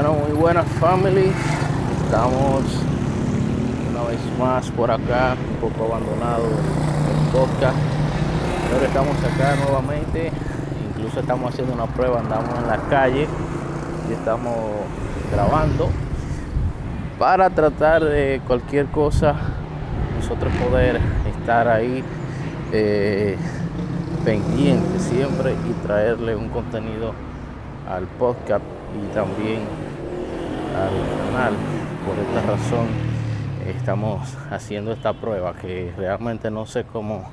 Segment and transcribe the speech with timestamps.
[0.00, 1.32] Bueno, muy buenas family.
[2.04, 2.62] Estamos
[3.90, 7.76] una vez más por acá, un poco abandonado el podcast.
[8.70, 10.30] Pero estamos acá nuevamente.
[10.90, 13.26] Incluso estamos haciendo una prueba, andamos en la calle
[14.08, 14.54] y estamos
[15.32, 15.88] grabando
[17.18, 19.34] para tratar de cualquier cosa
[20.16, 22.04] nosotros poder estar ahí
[22.70, 23.36] eh,
[24.24, 27.14] pendiente siempre y traerle un contenido
[27.90, 28.62] al podcast
[28.94, 29.60] y también
[30.76, 31.54] al canal.
[32.06, 32.86] Por esta razón
[33.66, 37.28] estamos haciendo esta prueba que realmente no sé cómo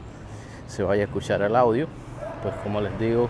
[0.67, 1.87] se vaya a escuchar el audio.
[2.43, 3.29] Pues como les digo,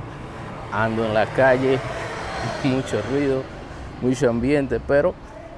[0.71, 1.79] ando en la calle,
[2.63, 3.43] mucho ruido,
[4.01, 5.13] mucho ambiente, pero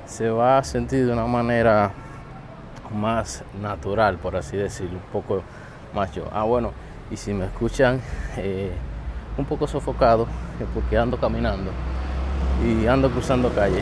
[0.06, 1.92] se va a sentir de una manera
[2.94, 5.42] más natural, por así decirlo, un poco
[5.94, 6.26] más yo.
[6.32, 6.72] Ah, bueno,
[7.12, 8.02] y si me escuchan
[8.38, 8.72] eh,
[9.38, 10.28] un poco sofocado,
[10.74, 11.72] porque ando caminando
[12.64, 13.82] y ando cruzando calle.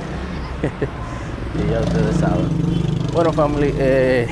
[1.56, 2.50] y ya ustedes saben.
[3.14, 4.28] Bueno, family, eh,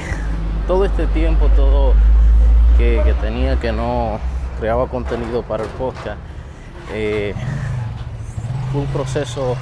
[0.68, 1.94] todo este tiempo, todo
[2.78, 4.20] que, tenía que no
[4.60, 6.20] creaba contenido para el podcast,
[6.92, 7.34] eh,
[8.72, 9.56] fue un proceso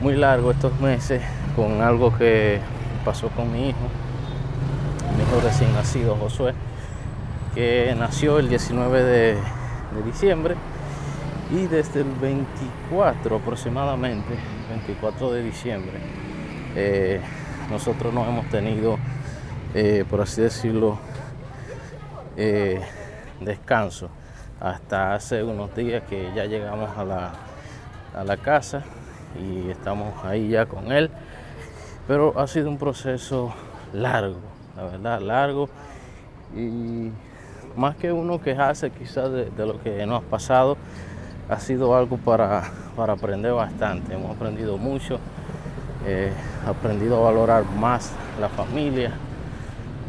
[0.00, 1.22] muy largo estos meses
[1.56, 2.60] con algo que
[3.04, 3.78] pasó con mi hijo,
[5.16, 6.54] mi hijo recién nacido, Josué,
[7.54, 10.56] que nació el 19 de, de diciembre
[11.54, 14.34] y desde el 24 aproximadamente,
[14.70, 15.92] 24 de diciembre,
[16.74, 17.20] eh,
[17.70, 18.98] nosotros no hemos tenido,
[19.72, 20.98] eh, por así decirlo,
[22.36, 22.80] eh,
[23.40, 24.08] descanso
[24.58, 27.32] hasta hace unos días que ya llegamos a la,
[28.16, 28.82] a la casa
[29.40, 31.08] y estamos ahí ya con él.
[32.08, 33.54] Pero ha sido un proceso
[33.92, 34.40] largo,
[34.76, 35.68] la verdad, largo
[36.56, 37.10] y
[37.76, 40.76] más que uno quejarse quizás de, de lo que nos ha pasado,
[41.48, 44.14] ha sido algo para, aprender bastante.
[44.14, 45.18] Hemos aprendido mucho,
[46.06, 46.32] eh,
[46.66, 49.12] aprendido a valorar más la familia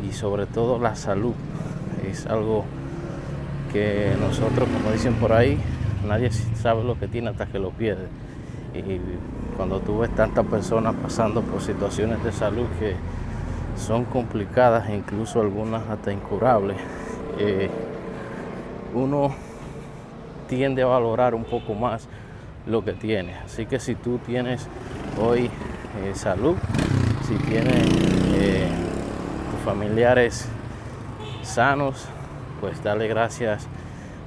[0.08, 1.34] y sobre todo la salud.
[2.08, 2.66] Es algo
[3.74, 5.60] que nosotros, como dicen por ahí,
[6.08, 8.08] nadie sabe lo que tiene hasta que lo pierde.
[8.74, 9.00] Y
[9.56, 12.96] cuando tú ves tantas personas pasando por situaciones de salud que
[13.78, 16.78] son complicadas incluso algunas hasta incurables,
[17.38, 17.70] eh,
[18.94, 19.34] uno
[20.48, 22.08] tiende a valorar un poco más
[22.68, 23.36] lo que tiene.
[23.46, 24.68] Así que si tú tienes
[25.20, 25.50] hoy
[26.04, 26.56] eh, salud,
[27.28, 27.86] si tienes
[28.36, 28.70] eh,
[29.52, 30.48] tus familiares
[31.44, 32.06] sanos,
[32.62, 33.68] pues dale gracias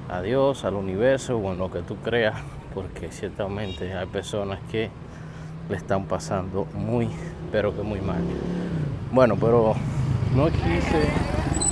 [0.09, 2.35] a Dios, al universo o en lo que tú creas,
[2.73, 4.89] porque ciertamente hay personas que
[5.69, 7.09] le están pasando muy,
[7.51, 8.21] pero que muy mal.
[9.11, 9.75] Bueno, pero
[10.35, 11.09] no quise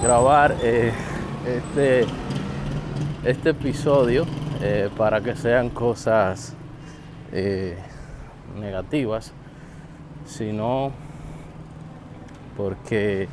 [0.04, 0.92] grabar eh,
[1.46, 2.06] este
[3.28, 4.26] este episodio
[4.62, 6.56] eh, para que sean cosas
[7.34, 7.78] eh,
[8.58, 9.34] negativas,
[10.26, 10.94] sino
[12.56, 13.28] porque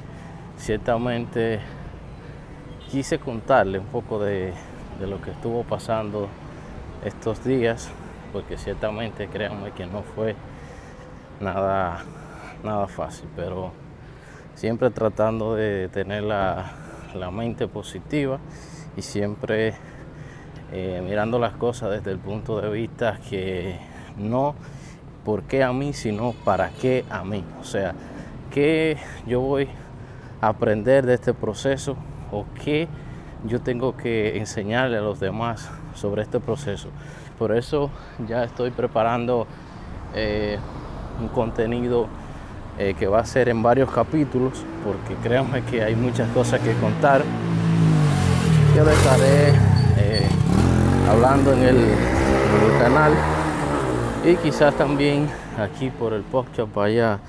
[0.56, 1.60] ciertamente
[2.91, 4.53] quise contarle un poco de,
[5.00, 6.26] lo que estuvo pasando
[7.05, 7.88] estos días,
[8.32, 10.34] porque ciertamente créanme que no fue
[11.38, 12.03] nada,
[12.65, 13.71] nada fácil, pero
[14.56, 16.72] siempre tratando de tener la,
[17.15, 18.41] la mente positiva
[18.97, 19.75] y siempre
[20.72, 23.78] eh, mirando las cosas desde el punto de vista que
[24.16, 24.55] no
[25.25, 27.44] por qué a mí, sino para qué a mí.
[27.60, 27.94] O sea,
[28.50, 29.69] qué yo voy
[30.41, 31.97] a aprender de este proceso
[32.31, 32.88] o qué
[33.44, 36.88] yo tengo que enseñarle a los demás sobre este proceso.
[37.38, 37.91] Por eso
[38.26, 39.47] ya estoy preparando
[40.15, 40.59] eh,
[41.21, 42.09] un contenido
[42.78, 46.72] eh, que va a ser en varios capítulos, porque créanme que hay muchas cosas que
[46.75, 47.22] contar
[48.75, 49.51] yo les estaré
[49.99, 50.27] eh,
[51.09, 51.87] hablando en el,
[52.81, 53.12] canal.
[54.25, 57.21] Y quizás también aquí por el podcast vaya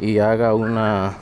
[0.00, 1.12] y haga una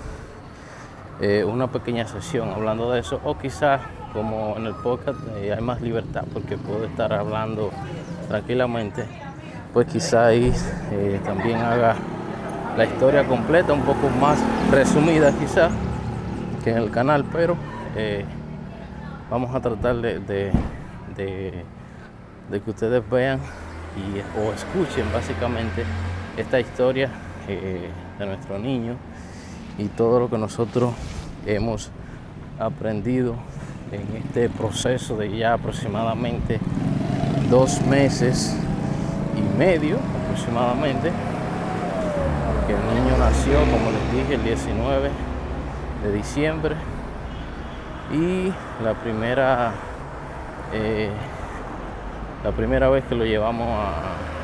[1.20, 3.20] eh, una pequeña sesión hablando de eso.
[3.24, 3.80] O quizás
[4.14, 7.70] como en el podcast eh, hay más libertad porque puedo estar hablando
[8.28, 9.04] tranquilamente
[9.74, 10.32] pues quizás
[11.24, 11.94] también haga
[12.76, 14.38] la historia completa un poco más
[14.70, 15.70] resumida quizás
[16.64, 17.54] que en el canal pero
[19.30, 20.52] vamos a tratar de,
[21.16, 23.40] que ustedes vean
[23.96, 25.84] y, o escuchen básicamente
[26.36, 27.10] esta historia
[27.46, 28.96] eh, de nuestro niño
[29.76, 30.92] y todo lo que nosotros
[31.46, 31.90] hemos
[32.58, 33.34] aprendido
[33.92, 36.58] en este proceso de ya aproximadamente
[37.50, 38.56] dos meses
[39.36, 41.10] y medio aproximadamente
[42.66, 45.10] que el niño nació como les dije el 19
[46.02, 46.76] de diciembre
[48.12, 48.52] y
[48.82, 49.72] la primera
[50.72, 51.10] eh,
[52.44, 53.68] la primera vez que lo llevamos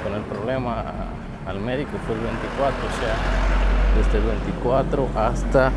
[0.02, 0.84] con el problema
[1.46, 3.14] al médico fue el 24, o sea,
[3.96, 5.70] desde el 24 hasta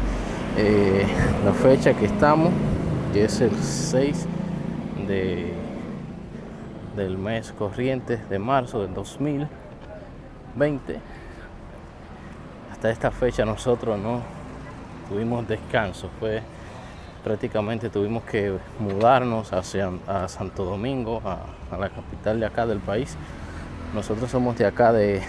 [0.58, 1.06] eh,
[1.46, 2.52] la fecha que estamos,
[3.14, 4.26] que es el 6
[5.08, 5.54] de,
[6.96, 11.00] del mes corriente de marzo del 2020.
[12.72, 14.22] Hasta esta fecha nosotros no
[15.08, 16.42] tuvimos descanso, fue
[17.28, 19.92] prácticamente tuvimos que mudarnos hacia
[20.30, 23.18] Santo Domingo, a, la capital de acá del país.
[23.94, 25.22] Nosotros somos de acá de,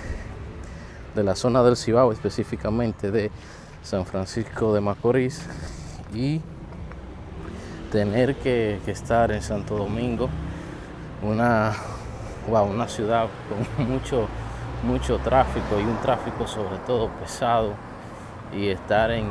[1.16, 3.32] de la zona del Cibao, específicamente de
[3.82, 5.44] San Francisco de Macorís,
[6.14, 6.40] y
[7.90, 10.28] tener que, estar en Santo Domingo,
[11.20, 11.74] una,
[12.46, 13.26] una ciudad
[13.76, 14.28] con mucho,
[14.84, 17.72] mucho tráfico y un tráfico sobre todo pesado,
[18.52, 19.26] y estar en,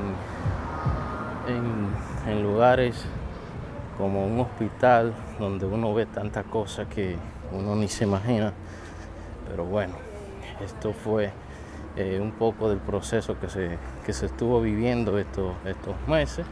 [1.47, 3.05] en en lugares
[3.97, 7.15] como un hospital donde uno ve tantas cosas que
[7.51, 8.53] uno ni se imagina.
[9.49, 9.93] Pero bueno,
[10.63, 11.31] esto fue
[11.95, 16.45] eh, un poco del proceso que se, que se estuvo viviendo estos, estos meses.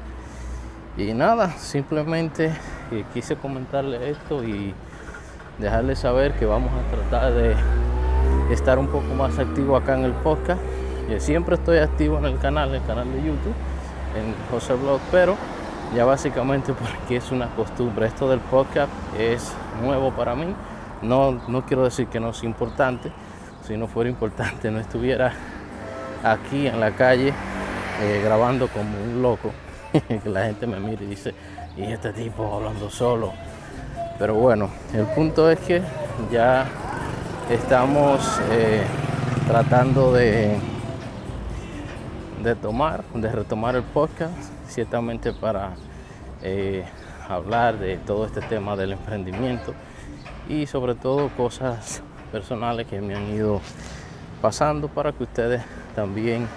[0.98, 2.52] Y nada, simplemente
[2.92, 4.74] eh, quise comentarle esto y
[5.60, 7.56] dejarle saber que vamos a tratar de
[8.50, 10.62] estar un poco más activo acá en el podcast.
[11.10, 13.54] Yo siempre estoy activo en el canal, el canal de YouTube,
[14.16, 15.36] en José Blog, pero
[15.96, 18.08] ya básicamente porque es una costumbre.
[18.08, 20.54] Esto del podcast es nuevo para mí.
[21.02, 23.12] No, no quiero decir que no es importante.
[23.66, 25.34] Si no fuera importante, no estuviera
[26.24, 27.34] aquí en la calle
[28.02, 29.52] eh, grabando como un loco.
[30.24, 31.34] que la gente me mire y dice,
[31.78, 33.32] y este tipo hablando solo.
[34.20, 35.82] Pero bueno, el punto es que
[36.32, 36.66] ya
[37.50, 38.84] estamos eh,
[39.48, 40.58] tratando de,
[42.46, 44.34] de tomar, de retomar el podcast
[44.68, 45.72] ciertamente para
[46.44, 46.86] eh,
[47.28, 49.74] hablar de todo este tema del emprendimiento
[50.48, 53.62] y sobre todo cosas personales que me han ido
[54.44, 55.64] pasando para que ustedes
[55.96, 56.48] también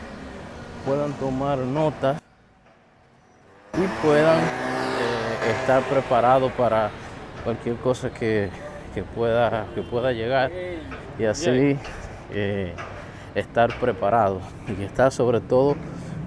[0.84, 2.20] puedan tomar notas
[3.72, 6.90] y puedan eh, estar preparados para
[7.44, 8.50] cualquier cosa que,
[9.14, 10.50] pueda, que pueda llegar.
[11.18, 11.78] Y así
[12.30, 12.74] eh,
[13.34, 15.76] estar preparados y estar sobre todo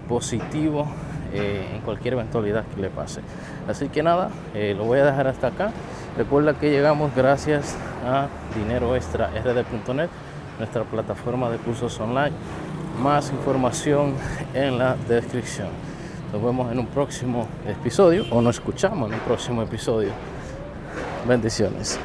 [0.07, 0.88] positivo
[1.33, 3.21] eh, en cualquier eventualidad que le pase.
[3.68, 5.71] Así que nada, eh, lo voy a dejar hasta acá.
[6.18, 10.09] Recuerda que llegamos gracias a Dinero Extra rd.net,
[10.57, 12.36] nuestra plataforma de cursos online.
[13.01, 14.13] Más información
[14.54, 15.69] en la descripción.
[16.33, 20.12] Nos vemos en un próximo episodio o nos escuchamos en un próximo episodio.
[21.25, 22.00] Bendiciones.